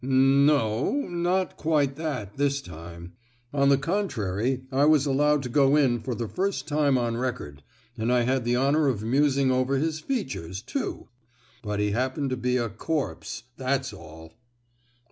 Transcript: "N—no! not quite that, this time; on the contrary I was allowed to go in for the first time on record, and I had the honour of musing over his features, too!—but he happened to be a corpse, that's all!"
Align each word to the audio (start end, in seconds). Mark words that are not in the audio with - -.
"N—no! 0.03 0.93
not 0.93 1.57
quite 1.57 1.95
that, 1.95 2.35
this 2.35 2.59
time; 2.59 3.13
on 3.53 3.69
the 3.69 3.77
contrary 3.77 4.63
I 4.71 4.85
was 4.85 5.05
allowed 5.05 5.43
to 5.43 5.49
go 5.49 5.75
in 5.75 5.99
for 5.99 6.15
the 6.15 6.27
first 6.27 6.67
time 6.67 6.97
on 6.97 7.17
record, 7.17 7.61
and 7.99 8.11
I 8.11 8.21
had 8.21 8.43
the 8.43 8.57
honour 8.57 8.87
of 8.87 9.03
musing 9.03 9.51
over 9.51 9.75
his 9.77 9.99
features, 9.99 10.63
too!—but 10.63 11.79
he 11.79 11.91
happened 11.91 12.31
to 12.31 12.35
be 12.35 12.57
a 12.57 12.67
corpse, 12.67 13.43
that's 13.57 13.93
all!" 13.93 14.33